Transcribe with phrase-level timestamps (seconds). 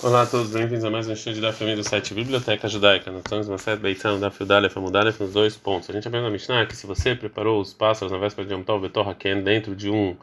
[0.00, 3.10] Olá a todos, bem-vindos a mais um estudo da família do site Biblioteca Judaica.
[3.10, 5.90] Nós estamos na sete Beitzan da Fiudalef Amudalef nos dois pontos.
[5.90, 8.62] A gente aprende na Mishnah que se você preparou os pássaros na véspera de Yom
[8.62, 10.16] Tov Betor Haken dentro de um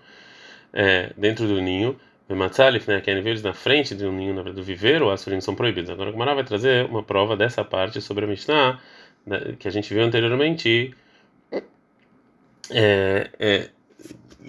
[0.72, 2.00] é, dentro do ninho,
[2.30, 5.90] Matzalif, né, Haken, eles na frente de um ninho do viveiro, as furinos são proibidos.
[5.90, 8.80] Agora o Gemara vai trazer uma prova dessa parte sobre a Mishnah
[9.26, 10.96] né, que a gente viu anteriormente.
[12.72, 13.70] É, é,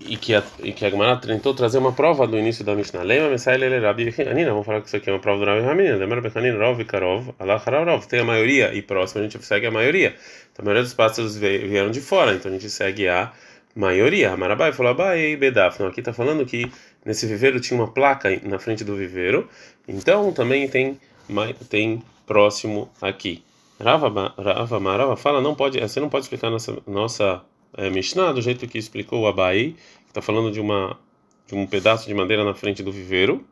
[0.01, 3.03] e que a, e que a Gemara tentou trazer uma prova do início da Mishnah.
[3.03, 4.51] Lema Messai Lele Rabi Hanina.
[4.51, 5.97] Vamos falar que isso aqui é uma prova do Rabi Hanina.
[5.97, 8.06] Lema Rabi Hanina, Rov Karov, Allah Hararov.
[8.06, 10.15] Tem a maioria e próximo a gente segue a maioria.
[10.53, 13.33] Então, a maioria dos pássaros vieram de fora, então a gente segue a
[13.75, 14.33] maioria.
[14.33, 15.83] Amarabai falou Abai Bedaf.
[15.83, 16.70] Aqui está falando que
[17.05, 19.48] nesse viveiro tinha uma placa na frente do viveiro.
[19.89, 21.01] Então também tem,
[21.69, 23.42] tem próximo aqui.
[23.78, 27.42] Rava, Rava Marava fala, não pode, você não pode explicar nossa nossa
[27.77, 30.98] é, Mishnah, do jeito que explicou o Abai, que está falando de, uma,
[31.47, 33.45] de um pedaço de madeira na frente do viveiro,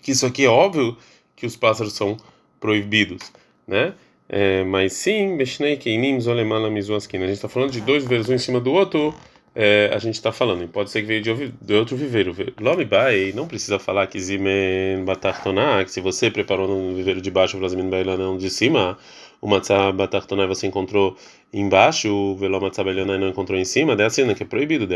[0.00, 0.96] que isso aqui é óbvio
[1.34, 2.16] que os pássaros são
[2.60, 3.32] proibidos,
[3.66, 3.94] né?
[4.28, 7.18] É, mas sim, Mishnei Keinim Zolemala Mizuaskin.
[7.18, 9.14] A gente está falando de dois viveiros um em cima do outro.
[9.58, 12.36] É, a gente está falando, pode ser que veio de, de outro viveiro.
[12.60, 17.30] Lome Bai, não precisa falar que Zimen Batartoná, que se você preparou no viveiro de
[17.30, 18.98] baixo, o Zimen não de cima,
[19.40, 21.16] o Matzah Batartonai você encontrou
[21.54, 24.94] embaixo, o Velo Matzah Belionai não encontrou em cima, é assim, que é proibido, de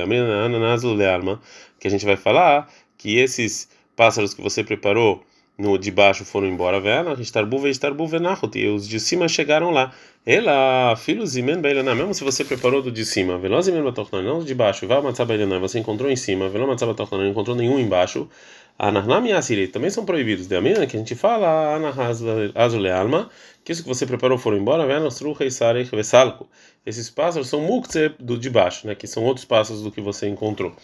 [0.94, 1.40] Lealma,
[1.78, 3.66] que a gente vai falar que esses
[3.96, 5.24] pássaros que você preparou
[5.60, 9.92] no de baixo foram embora, vela, Estarbu Estarbu Venachot, e os de cima chegaram lá.
[10.24, 14.42] Ela, filho Zimen Bailanai, mesmo se você preparou do de cima, Velo Zimen Batartonai, não
[14.42, 18.28] de baixo, Matzah Belionai, você encontrou em cima, Velo Matzah Batartonai não encontrou nenhum embaixo,
[18.78, 20.46] Anarnam e Asiri também são proibidos.
[20.46, 23.28] De Amina, que a gente fala, Anahazule Alma,
[23.62, 24.86] que isso que você preparou foram embora,
[26.86, 30.26] esses pássaros são mukze do de baixo, né, que são outros pássaros do que você
[30.26, 30.74] encontrou.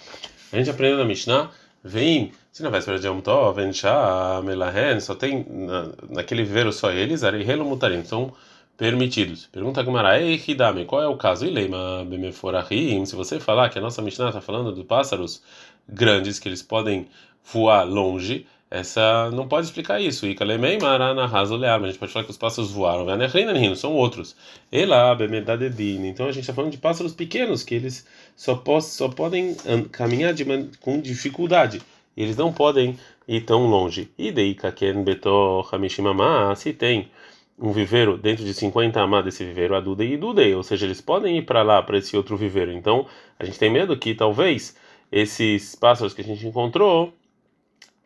[0.52, 1.50] A gente aprendeu na Mishnah,
[1.86, 6.90] vem, se na véspera de Yom Tov, Venchá, Melahen, só tem na, naquele viveiro só
[6.90, 8.32] eles, Arihelo Mutarim, são
[8.76, 9.46] permitidos.
[9.46, 11.46] Pergunta a Gemara, Ei, Hidame, qual é o caso?
[11.46, 15.42] Ileima Bemeforahim, se você falar que a nossa Mishnah está falando de pássaros
[15.88, 17.08] grandes, que eles podem
[17.44, 20.26] voar longe, essa não pode explicar isso.
[20.26, 23.06] Ika lemei marana raso lear, a gente pode falar que os pássaros voaram.
[23.76, 24.36] são outros.
[24.72, 26.06] Ela bemedadedin.
[26.06, 29.56] Então a gente está falando de pássaros pequenos que eles só, só podem
[29.92, 30.44] caminhar de,
[30.80, 31.80] com dificuldade.
[32.16, 34.10] Eles não podem ir tão longe.
[34.18, 37.10] E daí kaken beto hamishimama, se tem
[37.58, 41.38] um viveiro dentro de 50 amá desse viveiro, adude e dude, ou seja, eles podem
[41.38, 42.72] ir para lá, para esse outro viveiro.
[42.72, 43.06] Então
[43.38, 44.76] a gente tem medo que talvez
[45.10, 47.14] esses pássaros que a gente encontrou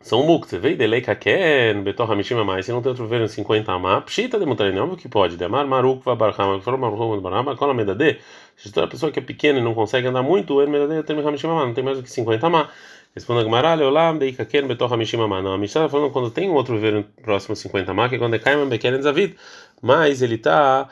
[0.00, 3.70] são mukse, veio delei kaken, betor hamishima mais, se não tem outro ver em 50
[3.70, 7.70] amá, pshita de mutarin, óbvio que pode, demar maruk vabarhama, que for maruk vabarhama, qual
[7.70, 8.18] a medade?
[8.56, 11.66] Se toda pessoa que é pequena e não consegue andar muito, o medade tem hamishima
[11.66, 12.70] não tem mais do que 50 amá.
[13.14, 15.42] Responda a Gemara, Leolam, Dei Kaken, Betor Hamishim Amá.
[15.42, 18.18] Não, a Mishnah está falando quando tem outro viveiro próximo a 50 Amá, que é
[18.18, 19.34] quando é Kaiman Beken Zavid,
[19.82, 20.88] mas ele está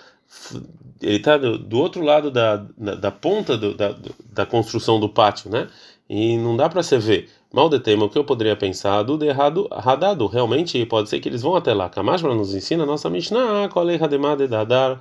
[1.00, 3.94] ele está do, do, outro lado da, da, da ponta do, da,
[4.32, 5.68] da construção do pátio, né?
[6.08, 7.28] E não dá para você ver.
[7.52, 11.28] Mal de tema, o que eu poderia pensar do errado, radado, realmente pode ser que
[11.28, 11.88] eles vão até lá.
[11.88, 15.00] Kamashma nos ensina nossa Mishnah, kolei hademade dadar,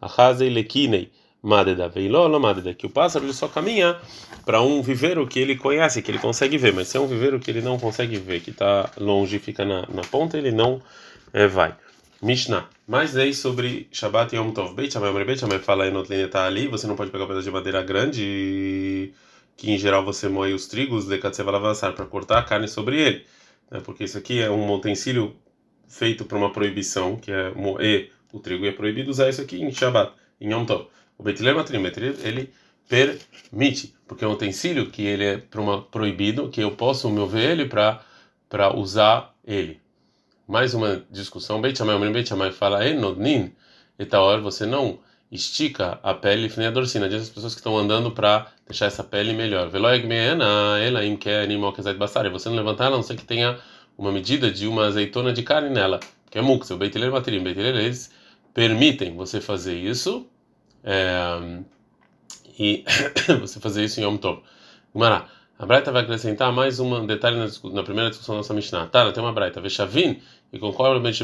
[0.00, 1.10] achazei lekinei,
[1.42, 3.96] madeda veilolo madeda, que o pássaro ele só caminha
[4.46, 7.38] para um viveiro que ele conhece, que ele consegue ver, mas se é um viveiro
[7.38, 10.80] que ele não consegue ver, que está longe, fica na, na ponta, ele não
[11.34, 11.74] é, vai.
[12.22, 12.66] Mishnah.
[12.88, 14.74] Mais leis sobre Shabbat e Yom Tov.
[14.74, 17.50] Beit Shammai, Beit Shammai fala em tá ali, você não pode pegar um pedaço de
[17.50, 19.12] madeira grande e
[19.56, 23.26] que em geral você moe os trigos de avançar para cortar a carne sobre ele,
[23.70, 23.80] né?
[23.80, 25.36] porque isso aqui é um utensílio
[25.86, 29.62] feito para uma proibição, que é moer o trigo, e é proibido usar isso aqui
[29.62, 30.88] em Shabbat, em Yom Tov.
[31.16, 32.52] O Betiler Matrimetri, ele
[32.88, 37.50] permite, porque é um utensílio que ele é para uma proibido, que eu posso mover
[37.50, 38.04] ele para
[38.48, 39.80] para usar ele.
[40.46, 43.52] Mais uma discussão, Beit Shammai, Beit Shammai fala, Enodnin,
[43.98, 45.00] etaor, você não
[45.34, 49.02] estica a pele e a dorsina, diz as pessoas que estão andando para deixar essa
[49.02, 49.68] pele melhor.
[52.30, 53.58] Você não levantar ela, a não ser que tenha
[53.98, 55.98] uma medida de uma azeitona de carne nela,
[56.30, 57.42] que é mux, o beitileiro materim.
[57.42, 58.12] Beitileiro, eles
[58.54, 60.26] permitem você fazer isso
[60.84, 61.62] é,
[62.56, 62.84] e
[63.40, 64.40] você fazer isso em Yom Tov.
[64.92, 65.28] Gumará.
[65.64, 68.86] A Braita vai acrescentar mais um detalhe na, na primeira discussão da nossa Mishnah.
[68.88, 69.62] Tá, tem uma Braita.
[69.62, 70.20] Vechavin,
[70.52, 71.16] e concorda o Beit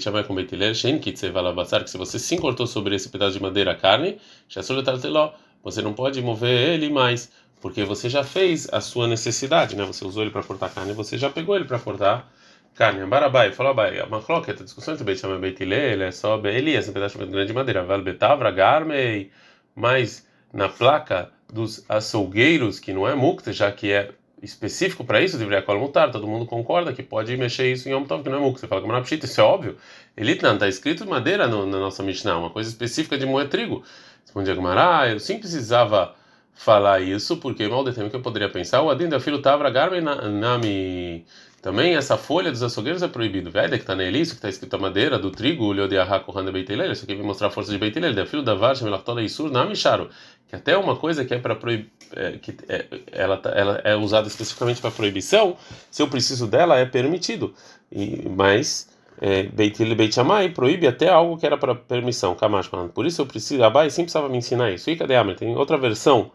[0.00, 3.32] Shammai com Beit Hillel, Shen Kitse Valabassar, que se você sim cortou sobre esse pedaço
[3.32, 4.20] de madeira a carne,
[5.64, 9.84] você não pode mover ele mais, porque você já fez a sua necessidade, né?
[9.84, 12.32] Você usou ele para cortar carne, você já pegou ele para cortar
[12.76, 13.04] carne.
[13.06, 16.40] Barabai, falou Abai, a macloqueta, a discussão entre Beit Shammai e Beit Hillel é só
[16.44, 19.32] Elias, um pedaço grande de madeira, Val Betavra, Garmei,
[19.74, 24.10] mas na placa dos açougueiros, que não é mukta, já que é
[24.42, 28.04] específico para isso, deveria cola mutar, todo mundo concorda que pode mexer isso em Yom
[28.04, 28.58] Tov, que não é muco.
[28.58, 29.76] Você fala que é pshita, isso é óbvio.
[30.16, 33.84] Elitnan, está escrito madeira no, na nossa Mishnah, uma coisa específica de moer trigo.
[34.24, 36.16] Responde Agmará, eu sim precisava
[36.52, 39.70] falar isso, porque mal de tempo que eu poderia pensar, o Adin da filho Tavra
[39.70, 41.24] Garme Nami.
[41.64, 43.50] Também essa folha dos açougueiros é proibido.
[43.50, 46.30] Veda que está nele, isso que está escrito a madeira do trigo, olho de arraco
[46.30, 46.92] randa beitilel.
[46.92, 48.12] Isso aqui vem mostrar a força de beitilel.
[48.12, 50.10] Da filho da varja, melachtola e sur, nami charo.
[50.46, 53.96] Que até uma coisa que é para proibir, é, que é, ela, tá, ela é
[53.96, 55.56] usada especificamente para proibição,
[55.90, 57.54] se eu preciso dela, é permitido.
[57.90, 63.06] E, mas é, Beitil Beit Shammai proíbe até algo que era para permissão, Kamash Por
[63.06, 64.90] isso eu preciso, Abai sempre precisava me ensinar isso.
[64.90, 65.34] E cadê Amr?
[65.34, 66.30] Tem outra versão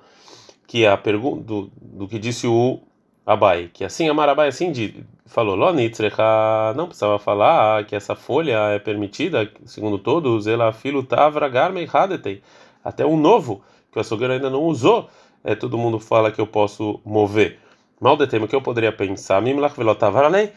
[0.65, 2.81] que é a pergunta do, do que disse o
[3.29, 8.79] Abai, que assim Amar Abai assim de, falou, não precisava falar que essa folha é
[8.79, 12.41] permitida, segundo todos, ela filo tavra garmei hadetei,
[12.83, 13.61] até um novo
[13.91, 15.11] que o açougueiro ainda não usou,
[15.43, 17.59] é, todo mundo fala que eu posso mover.
[18.01, 20.51] Mal de tema que eu poderia pensar, mimlach velotavaralei,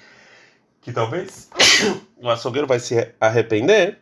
[0.80, 1.50] que talvez
[2.22, 3.98] o açougueiro vai se arrepender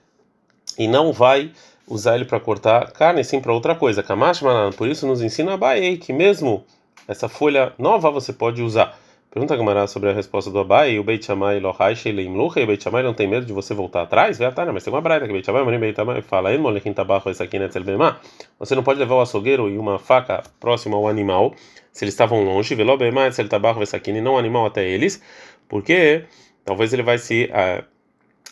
[0.79, 1.51] e não vai
[1.89, 4.01] usar ele para cortar carne, sim para outra coisa.
[4.01, 4.43] Kamash
[4.77, 6.65] por isso nos ensina a Baei, que mesmo
[7.09, 8.99] essa folha nova você pode usar.
[9.31, 12.65] Pergunta a Gamara sobre a resposta do Abai, o Beit Shammai lohai sheilim lucha, e
[12.65, 14.39] o Beit Shammai não tem medo de você voltar atrás?
[14.39, 17.41] Vai atrás, mas tem uma braita que Beit Shammai, Beit Shammai fala, molechin tabaco esse
[17.41, 18.19] aqui netzel bema.
[18.59, 21.55] Você não pode levar o açougueiro e uma faca próxima ao animal,
[21.93, 25.23] se eles estavam longe, velo bema etzel tabaco esse aqui, não animal até eles,
[25.69, 26.25] porque
[26.65, 27.85] talvez ele vai se uh,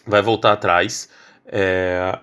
[0.06, 1.08] vai voltar atrás
[1.46, 2.18] é,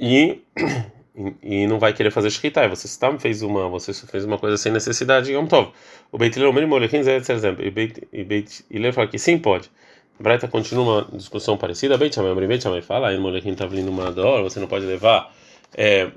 [0.00, 0.42] e
[1.42, 2.68] e não vai querer fazer shkita.
[2.68, 5.72] Você está fez uma, você fez uma coisa sem necessidade Yom Tov.
[6.12, 7.64] O Beit Hillel mínimo molechin é exemplo.
[7.64, 9.70] E Beit e Beit Hillel fala que sim pode.
[10.18, 11.96] A Braita continua uma discussão parecida.
[11.96, 15.34] Beit Shammai, Beit Shammai fala, aí molechin está vindo uma dor, você não pode levar
[15.74, 16.10] é,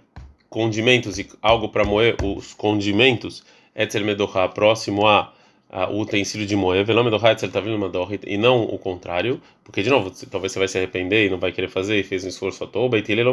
[0.50, 3.44] condimentos e algo para moer os condimentos.
[3.76, 5.32] Etzel medocha próximo a
[5.72, 6.84] o utensílio de moer,
[8.26, 11.52] e não o contrário, porque de novo, talvez você vai se arrepender e não vai
[11.52, 12.90] querer fazer e fez um esforço à toa.
[12.90, 13.24] Beitilei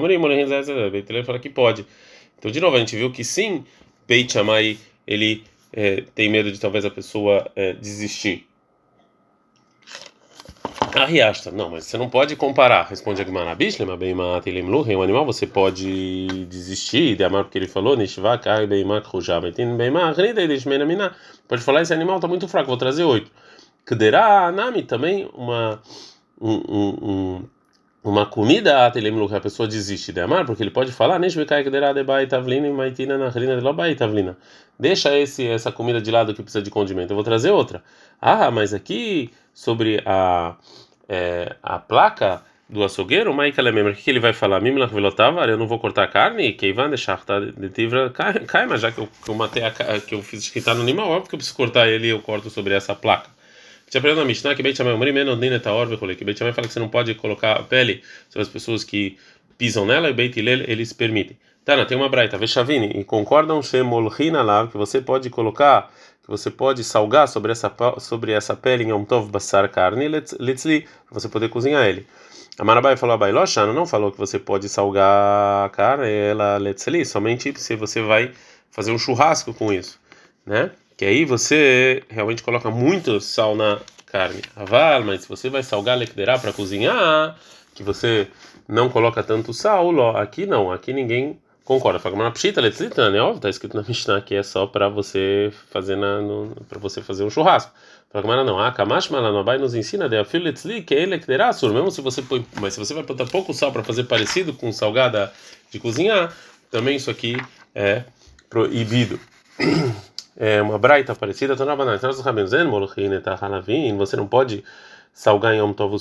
[1.25, 1.87] fala que pode.
[2.39, 3.65] Então, de novo, a gente viu que sim,
[4.07, 5.43] Beit Shammai, ele
[5.73, 8.47] é, tem medo de talvez a pessoa é, desistir.
[10.97, 12.87] A riasta, não, mas você não pode comparar.
[12.87, 17.69] Responde Agmar Abishlema, Beima Telem Luhem, um animal você pode desistir de amar porque ele
[17.69, 21.15] falou, Nishva Kai Beima Krujama, tem Beima Rida e Deshmena Mina.
[21.47, 23.31] Pode falar, esse animal está muito fraco, vou trazer oito.
[23.85, 25.83] Kderá Nami também, uma.
[26.41, 27.45] Um, um,
[28.03, 31.19] uma comida a Luhem, a pessoa desiste de amar, porque ele pode falar.
[34.79, 37.83] Deixa esse, essa comida de lado que precisa de condimento, eu vou trazer outra.
[38.21, 40.55] Ah, mas aqui sobre a
[41.09, 44.61] é, a placa do açougueiro, mas que lembra o que ele vai falar?
[44.61, 48.81] Mimlach velotavar, eu não vou cortar carne, que vai deixar tá de tivra cai, mas
[48.81, 51.35] já que eu, que eu matei a que eu fiz escritar no animal, óbvio que
[51.37, 53.31] eu preciso cortar ele, eu corto sobre essa placa.
[53.89, 56.53] Te aprendendo na Mishnah que Beit Shammai Omri menos nem eta orbe que Beit Shammai
[56.53, 59.17] fala que você não pode colocar a pele sobre as pessoas que
[59.57, 61.39] pisam nela e Beit Hillel eles permitem.
[61.65, 65.93] Tana, tem uma braita, Vechavini, e concordam Shemolchina lá que você pode colocar
[66.27, 70.83] que você pode salgar sobre essa sobre essa pele em Yom Tov Basar carne, litzli,
[71.09, 72.05] para você poder cozinhar ele.
[72.59, 77.07] A Marabai falou a Bailoshana não falou que você pode salgar a carne, ela litzli,
[77.07, 78.33] somente se você vai
[78.73, 80.01] fazer um churrasco com isso,
[80.45, 80.73] né?
[80.97, 84.43] Que aí você realmente coloca muito sal na carne.
[84.57, 87.37] Aval, mas se você vai salgar lekderá para cozinhar,
[87.73, 88.27] que você
[88.67, 93.21] não coloca tanto sal, aqui não, aqui ninguém Concorda, fala na pshita letzlitana, né?
[93.21, 96.21] Óbvio, tá escrito na Mishnah que é só para você fazer na
[96.69, 97.73] para você fazer um churrasco.
[98.09, 101.91] Fala não, ah, kamash malanobai nos ensina de afil letzli que ele que sur, mesmo
[101.91, 105.33] se você põe, mas se você vai botar pouco sal para fazer parecido com salgada
[105.69, 106.33] de cozinhar,
[106.71, 107.37] também isso aqui
[107.75, 108.05] é
[108.49, 109.19] proibido.
[110.39, 111.57] É uma braita parecida,
[113.97, 114.63] você não pode
[115.11, 115.97] salgar em Yom Tov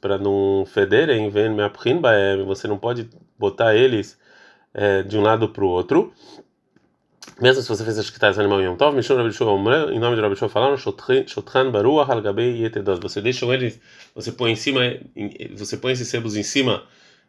[0.00, 1.30] para não federem,
[2.44, 3.08] você não pode
[3.38, 4.18] botar eles
[4.78, 6.12] é, de um lado para o outro.
[7.40, 9.34] Mesmo se você fez as quitais animal Yom Tov, Mishon Rabi
[9.94, 13.00] em nome de Rabi Shua falaram, Shotran Baruah Halgabei Yetedot.
[13.00, 13.80] Você deixa eles,
[14.14, 14.80] você põe em cima,
[15.56, 16.84] você põe esses sebos em cima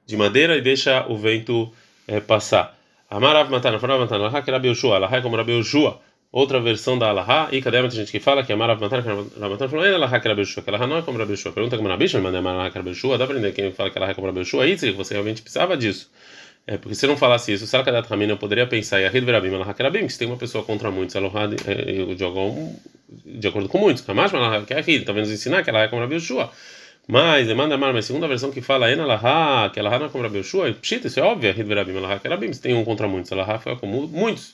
[0.06, 1.72] de madeira e deixa o vento
[2.08, 2.78] é, passar.
[3.10, 6.00] Amarav Matana, Farav Matana, Alaha que Rabi Yoshua, Alaha é como Rabi Yoshua.
[6.32, 9.70] Outra versão da Alaha, e cadê muita gente que fala que Amarav Matana, Rabi Matana
[9.70, 11.52] falou, Alaha que Rabi Yoshua, que Alaha não é como Rabi Yoshua.
[11.52, 13.98] Pergunta como Rabi Yoshua, mas Amarav que Rabi Yoshua, dá para entender quem fala que
[13.98, 16.10] Alaha é como Rabi Yoshua, aí você realmente precisava disso.
[16.70, 20.06] É, porque se eu não falasse isso, Sarkadat Ramina, eu poderia pensar, Yahid Verabim, Alahakerabim,
[20.06, 22.76] que se tem uma pessoa contra muitos, Alohad, é, de, algum,
[23.26, 26.52] de acordo com muitos, Kamash, Alahakerabim, talvez nos ensinar que ela é como Rabi Yoshua.
[27.08, 30.24] Mas, demanda Mar, mas segunda versão que fala, Ena Alaha, que ela não é como
[30.24, 33.76] Rabi Yoshua, isso é óbvio, Yahid Verabim, Alahakerabim, se tem um contra muitos, Alaha foi
[33.76, 34.54] como muitos.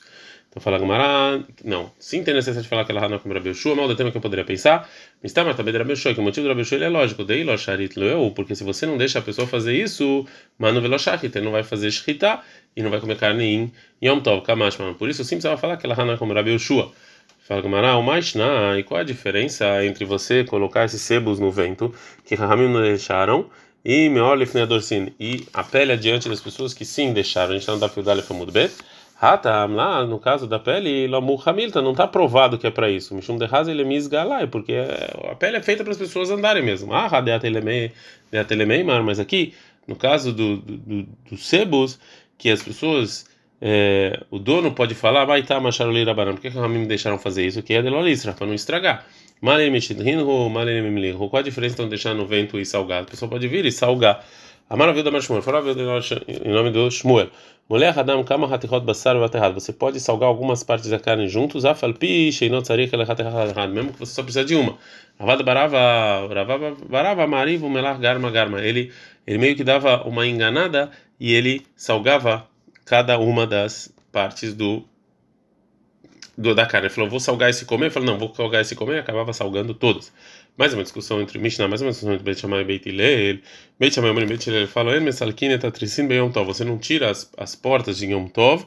[0.56, 3.74] Então fala Gamara, não, sim tem necessidade de falar que ela é como Rabi Yoshua,
[3.74, 4.88] mal do tema que eu poderia pensar,
[5.22, 7.44] mas tá, mas também de Rabi Yoshua, que o motivo do Rabi é lógico, dei
[7.44, 10.24] lo sharit lo porque se você não deixa a pessoa fazer isso,
[10.58, 12.40] mano velo shachit, ele não vai fazer shchita
[12.74, 13.72] e não vai comer carne em
[14.02, 16.90] Yom Tov, kamash, por isso sim precisava falar que ela é como Rabi Yoshua.
[17.40, 21.94] Fala Gamara, o Maishna, e qual a diferença entre você colocar esses sebos no vento,
[22.24, 23.50] que Rahamim não deixaram,
[23.84, 24.54] e Meolif
[25.20, 28.50] e a pele adiante das pessoas que sim deixaram, a gente não dá Fiudale Famud
[28.50, 28.72] Bet,
[29.18, 33.14] Hatam, lá no caso da pele, Lomu Hamilton, não está provado que é para isso.
[33.14, 33.78] Mishum de Hazel
[34.10, 34.74] Galai, porque
[35.30, 36.92] a pele é feita para as pessoas andarem mesmo.
[36.92, 37.92] Ah, Hadeatelemei,
[39.02, 39.54] mas aqui,
[39.88, 41.98] no caso do, do, do sebos,
[42.36, 43.26] que as pessoas
[43.60, 47.46] é, o dono pode falar, vai estar macharoleira barão, por que que me deixaram fazer
[47.46, 47.62] isso?
[47.62, 49.06] Que é de lolistra, para não estragar.
[49.40, 53.02] Qual a diferença então de deixar no vento e salgar?
[53.02, 54.24] A pessoa pode vir e salgar.
[54.68, 55.62] A maravilha da Shmuel, fala
[56.26, 57.30] em nome do Shmuel.
[57.68, 59.54] Mulher Hadam Kama Hatichot Basar Vaterrad.
[59.54, 64.12] Você pode salgar algumas partes da carne juntos, Afalpi, Sheinot Tzarich Elechaterrad, mesmo que você
[64.12, 64.76] só precisa de uma.
[65.20, 68.60] Ravada Barava, Ravava Barava Marivo Melar Garma Garma.
[68.60, 68.92] Ele,
[69.24, 72.48] ele meio que dava uma enganada e ele salgava
[72.84, 74.82] cada uma das partes do,
[76.36, 76.88] do da carne.
[76.88, 77.86] Ele falou, vou salgar esse comer.
[77.86, 78.98] Eu falei, não, vou salgar esse comer.
[78.98, 80.12] Acabava salgando todas.
[80.58, 83.40] Mais uma discussão entre Mishnah, mais uma discussão entre Beit Shammai e Beit Hillel.
[83.78, 85.04] Beit Shammai e Beit Hillel falam.
[86.46, 88.64] Você não tira as, as portas de Yom Tov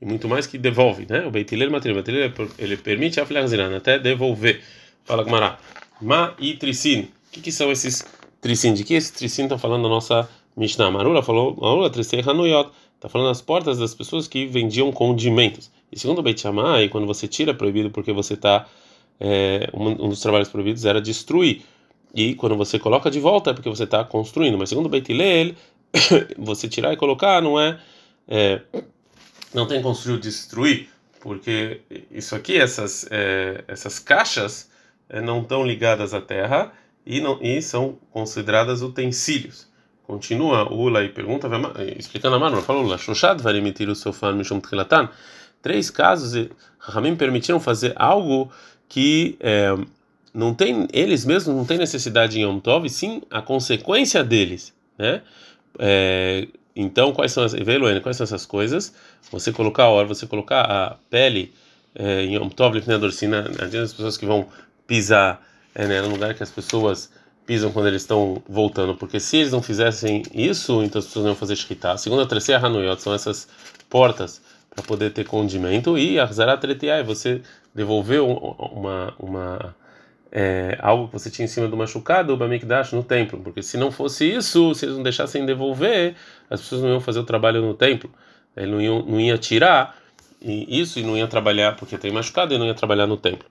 [0.00, 1.26] e muito mais que devolve, né?
[1.26, 1.94] O Beit Hillel Matrim.
[1.94, 4.62] Beit Hillel, ele permite a Filhazirana até devolver.
[5.04, 5.58] Fala Gmará.
[6.00, 7.00] Ma e Trisin.
[7.00, 8.04] O que, que são esses
[8.40, 8.72] Trisin?
[8.72, 10.92] De que esses Trisin estão falando na nossa Mishnah?
[10.92, 12.70] Marula falou, Marula Trisin Hanuyot.
[12.94, 15.72] Está falando as portas das pessoas que vendiam condimentos.
[15.90, 18.68] E segundo o Beit Shammai, quando você tira é proibido porque você está
[19.20, 21.62] é, um, dos trabalhos proibidos era destruir
[22.14, 24.58] e quando você coloca de volta é porque você está construindo.
[24.58, 25.54] Mas segundo Beit Hillel,
[26.38, 27.78] você tirar e colocar não é,
[28.28, 28.60] é
[29.54, 30.88] não tem construir destruir
[31.20, 34.70] porque isso aqui essas é, essas caixas
[35.08, 36.72] é, não estão ligadas à terra
[37.06, 39.70] e não e são consideradas utensílios.
[40.04, 41.48] Continua o Ula e pergunta,
[41.96, 43.40] explicando a mano, falou Ula, Shoshad
[43.88, 45.08] o seu fã Mishum Tchilatan.
[45.62, 48.50] Três casos, Rahamim permitiram fazer algo
[48.92, 49.74] que é,
[50.34, 55.22] não tem, eles mesmos não têm necessidade em Yom Tov, sim a consequência deles, né?
[55.78, 56.46] É,
[56.76, 57.54] então, quais são as,
[58.02, 58.92] quais são essas coisas?
[59.30, 61.54] Você colocar a hora, você colocar a pele
[61.94, 64.46] é, em Yom Tov, Lifnei adiante das pessoas que vão
[64.86, 65.42] pisar
[65.74, 67.10] é, né, no lugar que as pessoas
[67.46, 71.32] pisam quando eles estão voltando, porque se eles não fizessem isso, então as pessoas não
[71.32, 71.92] iam fazer shkita.
[71.92, 73.48] A segunda, a terceira, Hanuyot, são essas
[73.88, 74.42] portas
[74.74, 77.42] para poder ter condimento e a é você
[77.74, 79.74] devolveu uma uma
[80.34, 83.76] é, algo que você tinha em cima do machucado, o Bamikdash, no templo, porque se
[83.76, 86.14] não fosse isso, se eles não deixassem devolver,
[86.48, 88.10] as pessoas não iam fazer o trabalho no templo,
[88.56, 89.94] ele não ia, não ia tirar
[90.40, 93.46] isso e não ia trabalhar, porque tem machucado e não ia trabalhar no templo.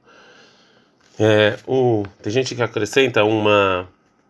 [1.20, 3.88] É, o, tem gente que acrescenta uma,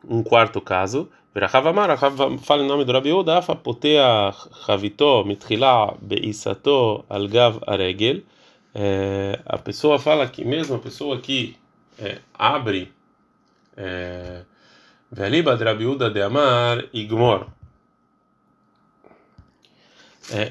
[0.08, 1.10] um quarto caso.
[1.34, 1.98] Verachavamar,
[2.44, 4.34] fala em nome do Rabi Uda, potea
[4.66, 8.24] chavito mitchila beisato algav aregel.
[9.46, 11.56] A pessoa fala que mesmo a pessoa que
[11.98, 12.92] é, abre
[15.10, 17.48] Veliba de Rabi Uda de Amar Igmor.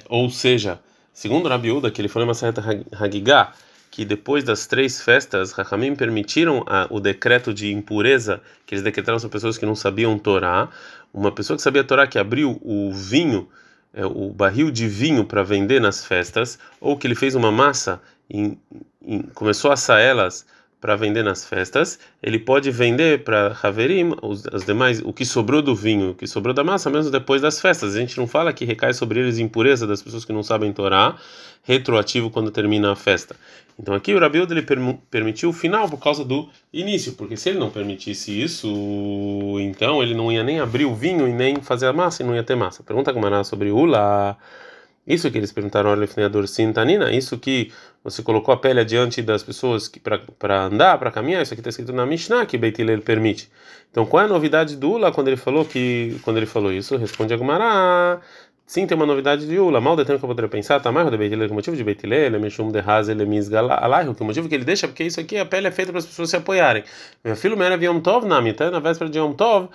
[0.09, 0.81] Ou seja,
[1.13, 2.63] segundo Rabi Uda, que ele foi uma certa
[2.99, 3.53] Hagigah,
[3.91, 9.19] que depois das três festas, Rahamim permitiram a, o decreto de impureza que eles decretaram
[9.19, 10.69] sobre pessoas que não sabiam Torá.
[11.13, 13.49] Uma pessoa que sabia Torá que abriu o vinho,
[13.93, 18.01] é, o barril de vinho para vender nas festas, ou que ele fez uma massa
[18.31, 18.57] e,
[19.35, 20.47] começou a assar elas
[20.81, 25.61] para vender nas festas, ele pode vender para Haverim os, as demais, o que sobrou
[25.61, 27.95] do vinho, o que sobrou da massa, mesmo depois das festas.
[27.95, 31.17] A gente não fala que recai sobre eles impureza das pessoas que não sabem Torá,
[31.63, 33.37] retroativo quando termina a festa.
[33.79, 34.63] Então aqui o Rabiud ele
[35.11, 38.69] permitiu o final por causa do início, porque se ele não permitisse isso,
[39.61, 42.35] então ele não ia nem abrir o vinho e nem fazer a massa e não
[42.35, 42.83] ia ter massa.
[42.83, 44.37] Pergunta como sobre Ula.
[45.07, 47.73] Isso que eles perguntaram ao Lefneador Sintanina, isso que
[48.05, 49.91] você colocou a pele adiante das pessoas
[50.39, 53.51] para andar, para caminhar, isso aqui está escrito na Mishnah que Beit Hillel permite.
[53.91, 56.97] Então, qual é a novidade do Ula quando ele falou que quando ele falou isso?
[56.97, 58.21] Responde Agumara.
[58.67, 59.81] Sim, tem uma novidade de Ula.
[59.81, 61.83] Mal de tempo que eu poderia pensar, tá mais de Beit Hillel, o motivo de
[61.83, 65.19] Beit Hillel, Meshum de Hazel, Misgalah, que o motivo que ele deixa é porque isso
[65.19, 66.85] aqui a pele é feita para as pessoas se apoiarem.
[67.25, 69.69] Meu filho Mera Yom Tov, na na véspera de Yom Tov,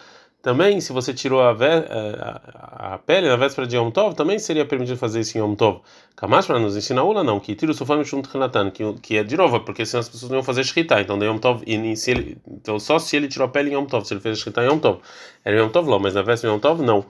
[0.45, 4.37] também, se você tirou a, eh, a, a, pele na véspera de Yom Tov, também
[4.37, 5.81] seria permitido fazer isso em Yom Tov.
[6.15, 9.35] Kamash para nos ensinar Ula, não, que tira o sofá Mishum que, que é de
[9.35, 11.01] novo, porque senão as pessoas não iam fazer Shkita.
[11.01, 13.87] Então, Yom Tov, e, se ele, então só se ele tirou a pele em Yom
[13.87, 14.99] Tov, se ele fez Shkita em Yom Tov.
[15.43, 17.03] Era Yom Tov, não, mas na véspera de Yom Tov, não.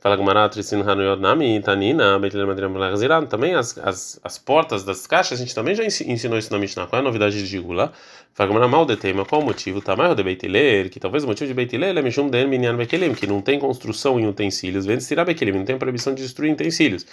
[0.00, 3.26] Fala Gumará, Tricin Hanuyot Nami, Tanina, Betilel Madriam Ziran.
[3.26, 6.86] Também as, as, as portas das caixas, a gente também já ensinou isso na Mishnah.
[6.86, 7.92] Qual é a novidade de Gula?
[8.32, 9.80] Fala Gumará, mal de tema, qual o motivo?
[9.80, 13.26] Tamarro de Beitiler, que talvez o motivo de Beitiler é Mishum Den Minyan Bekelim, que
[13.26, 17.04] não tem construção em utensílios, vem tirar Bekelim, não tem proibição de destruir utensílios.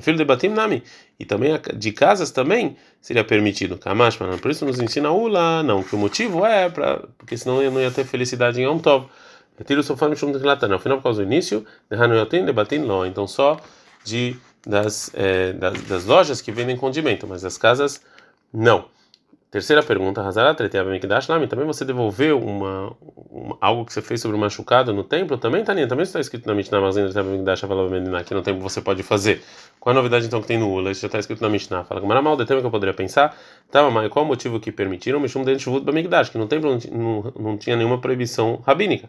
[0.00, 0.84] Filho de Batim Nami.
[1.18, 3.76] E também de casas também seria permitido.
[3.76, 7.72] Kamash, por isso nos ensina Ula, não, que o motivo é para porque senão eu
[7.72, 9.08] não ia ter felicidade em Yom Tov.
[9.58, 10.74] Retiro sofá Mishum Tchilatana.
[10.74, 13.04] Ao final, por causa do início, Hanuyotin debatim Lo.
[13.04, 13.60] Então, só
[14.04, 18.00] de, das, é, das, das, lojas que vendem condimento, mas das casas,
[18.52, 18.86] não.
[19.50, 20.58] Terceira pergunta, Hazarat
[21.48, 22.94] também você devolveu uma,
[23.30, 25.38] uma, algo que você fez sobre o machucado no templo?
[25.38, 26.78] Também, Taninha, também está escrito na Mishnah,
[28.26, 29.42] que no templo você pode fazer.
[29.80, 30.90] Qual a novidade então que tem no Ula?
[30.90, 31.82] Isso já está escrito na Mishnah.
[31.84, 33.34] Fala que mal de tempo que eu poderia pensar.
[33.70, 36.28] Tá, mas qual o motivo que permitiram Mishum Denshuvut Bamigdash?
[36.28, 39.08] Que no templo não, não, não tinha nenhuma proibição rabínica.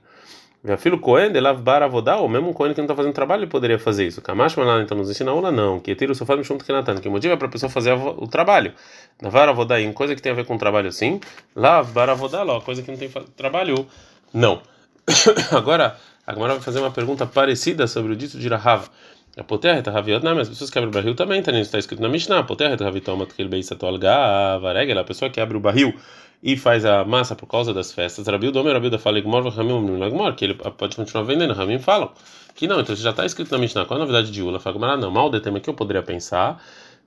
[0.62, 3.50] Meu filho Cohen de Lavbar ou mesmo um Cohen que não está fazendo trabalho, ele
[3.50, 4.22] poderia fazer isso.
[4.22, 5.80] Kamash Malan então nos ensina aula, não.
[5.80, 8.74] Que tira o sofá Tkinatan, que o motivo é para a pessoa fazer o trabalho.
[9.22, 9.50] Lavar
[9.80, 11.22] em coisa que tem a ver com trabalho sim.
[11.56, 12.10] Lavbar
[12.44, 13.88] lá, coisa que não tem trabalho,
[14.34, 14.62] não.
[15.56, 15.96] Agora,
[16.28, 18.90] a Gamara vai fazer uma pergunta parecida sobre o dito de Rahava.
[19.38, 22.02] A poterra raviot, não, mas as pessoas que abrem o barril também, tá, está escrito
[22.02, 22.40] na Mishnah.
[22.40, 25.94] A poterra está ravitomat que ele beisa a pessoa que abre o barril
[26.42, 28.26] e faz a massa por causa das festas.
[28.28, 30.00] Rabiu Domer, Rabiu da fala Igmor, Ramim,
[30.36, 31.54] que ele pode continuar vendendo.
[31.54, 32.12] Ramim falam
[32.56, 33.86] que não, então já está escrito na Mishnah.
[33.86, 34.60] Qual a novidade de Ula?
[34.60, 36.62] Fala, não, mal de tema que eu poderia pensar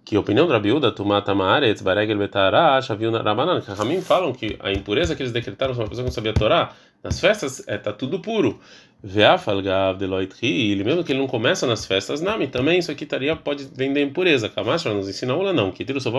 [0.04, 4.56] que a opinião do Rabiuda, Tumata Maaretz, Baregel Betara, Shaviu Rabanan, que Ramim falam que
[4.60, 6.72] a impureza que eles decretaram sobre uma pessoa que não sabia Torá,
[7.02, 8.60] nas festas, é, tá tudo puro.
[9.04, 13.34] Veafalgav Deloit Ri, mesmo que ele não começa nas festas, Nami, também isso aqui estaria,
[13.34, 14.48] pode vender impureza.
[14.48, 16.12] Kamash nos ensina Ula não, que tira o seu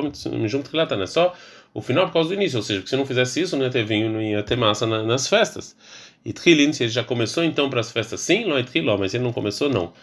[0.47, 1.07] junto que lá tá, né?
[1.07, 1.33] Só
[1.73, 3.71] o final por causa do início, ou seja, que se não fizesse isso, não ia
[3.71, 5.77] ter vinho, não ia ter massa na, nas festas.
[6.25, 9.13] E Trilin, se ele já começou então para as festas, sim, não é Triló, mas
[9.13, 9.93] ele não começou, não.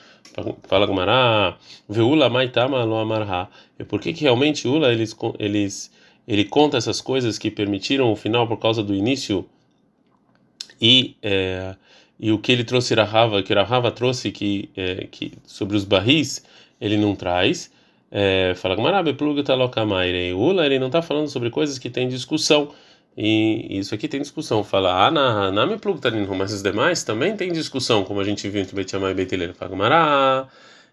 [0.66, 3.49] Fala Gumará, Veula Maitama Lo Amarha.
[3.78, 5.90] E por que que realmente Ula eles, eles,
[6.26, 9.46] ele conta essas coisas que permitiram o final por causa do início
[10.80, 11.16] e.
[11.22, 11.75] É,
[12.22, 16.45] e o que ele trouxe Rahava, que Rahava trouxe que, é, que sobre os barris,
[16.78, 17.71] ele não traz.
[18.10, 20.34] É, fala Gamarabe pluga talokamaire.
[20.34, 22.73] Ula ele não está falando sobre coisas que tem discussão.
[23.16, 24.62] E isso aqui tem discussão.
[24.62, 28.75] Fala Ana, Nami plugtaninhu, mas os demais também tem discussão, como a gente viu entre
[28.75, 29.54] Beit Shammai e Beit Hillel.
[29.54, 30.49] Fala Gamara.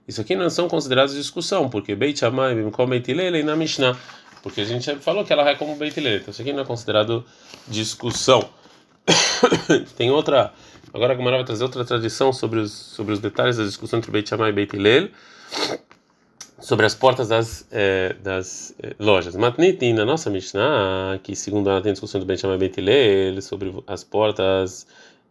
[0.07, 3.97] Isso aqui não são considerados discussão, porque Beit Shammai como Beit Hillel e na Mishnah.
[4.41, 6.17] Porque a gente falou que ela é como Beit Hillel.
[6.17, 7.25] Então isso aqui não é considerado
[7.67, 8.47] discussão.
[9.97, 10.53] tem outra.
[10.93, 14.11] Agora a Gamara vai trazer outra tradição sobre os, sobre os detalhes da discussão entre
[14.11, 15.09] Beit Shammai e Beit Hillel
[16.59, 19.35] sobre as portas das, é, das é, lojas.
[19.35, 24.03] Matniti, na nossa Mishnah, que segundo ela tem discussão do Ben Shammai Betilel, sobre as
[24.03, 24.87] portas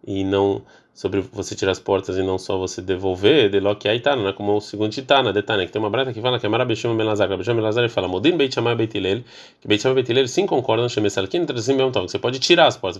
[0.06, 0.62] e não
[0.96, 4.26] sobre você tirar as portas e não só você devolver, de loque aí tá, não
[4.26, 6.96] é como o segundo titana, detana, que tem uma brata que fala que é Marabeshim
[6.96, 9.22] Belazar, Rabeshim Belazar ele fala Modin Beit Shammai Betilel,
[9.60, 12.98] que Beit Shammai Betilel sim concordam, Shemesalkin, trazim Bem você pode tirar as portas,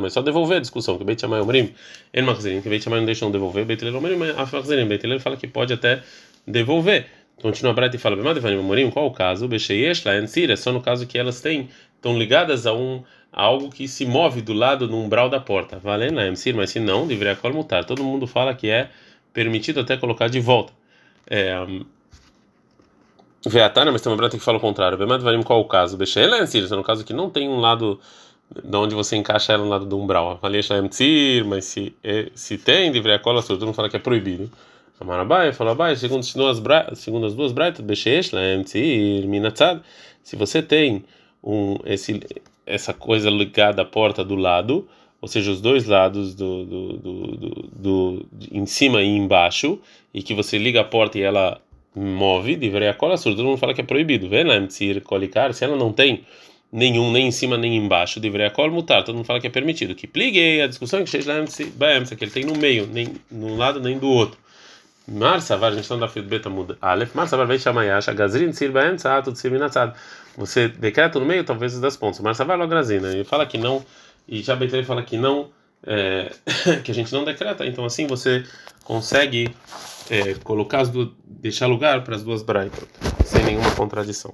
[0.00, 1.74] mas só devolver a discussão, que Beit Shammai Omrim,
[2.14, 6.02] En Machzirim, que Beit não deixam devolver, Betilel Omrim, Afachzirim, Betilel fala que pode até
[6.46, 7.06] devolver.
[7.42, 8.16] Continua a Brata e fala,
[8.62, 9.46] Morim, qual o caso?
[9.46, 11.68] Becheyesh, Laensir, é só no caso que elas têm,
[12.04, 15.78] estão ligadas a um a algo que se move do lado no umbral da porta.
[15.78, 17.84] Valendo Laensir, mas se não, deveria mutar.
[17.84, 18.90] Todo mundo fala que é
[19.32, 20.72] permitido até colocar de volta.
[21.26, 21.84] É, um,
[23.44, 24.96] Veatana, mas tem uma brata que fala o contrário.
[24.96, 25.96] Varim, qual o caso?
[25.96, 27.98] Becheyesh, Laensir, é no caso que não tem um lado
[28.62, 30.38] de onde você encaixa ela no lado do umbral.
[30.40, 34.48] Valeu, Laensir, mas se, é, se tem, deveria cola, todo mundo fala que é proibido.
[35.00, 38.30] Amarabai falou Abai, segundo, as duas braitas, Beshesh,
[39.26, 39.80] Minatzad,
[40.22, 41.04] se você tem
[41.44, 42.20] um, esse,
[42.66, 44.88] essa coisa ligada à porta do lado,
[45.20, 49.78] ou seja, os dois lados do, do, do, do, do em cima e embaixo,
[50.12, 51.60] e que você liga a porta e ela
[51.94, 54.54] move, deveria a cola surda, todo mundo fala que é proibido, vê lá,
[55.04, 56.24] colicar, se ela não tem
[56.72, 59.50] nenhum, nem em cima nem embaixo, deveria a cola mutar, todo mundo fala que é
[59.50, 61.10] permitido, que pliguei, a discussão que
[62.16, 64.38] que ele tem no meio, nem num lado nem do outro.
[65.06, 68.12] Mar Savar, a gente está no Dafid Beta Muda Aleph, Mar Savar vai chamar Yasha,
[68.14, 69.94] Gazrin Tsir Baem Tzat, Tsir Minatzad.
[70.36, 72.20] Você decreta no meio, talvez, das pontas.
[72.20, 73.08] Mar Savar logo Grazina.
[73.08, 73.84] Ele fala que não,
[74.26, 75.50] e já Betel fala que não,
[75.86, 76.32] é,
[76.82, 77.64] que a gente não decreta.
[77.66, 78.44] Então, assim, você
[78.84, 79.54] consegue
[80.10, 82.84] é, colocar as duas, deixar lugar para as duas braitas,
[83.24, 84.32] sem nenhuma contradição.